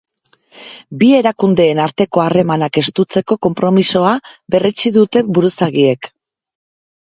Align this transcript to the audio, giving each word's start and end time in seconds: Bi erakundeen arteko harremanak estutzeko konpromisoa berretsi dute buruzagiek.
Bi 1.01 1.09
erakundeen 1.17 1.81
arteko 1.83 2.23
harremanak 2.23 2.81
estutzeko 2.83 3.39
konpromisoa 3.49 4.17
berretsi 4.57 4.95
dute 4.99 5.25
buruzagiek. 5.39 6.13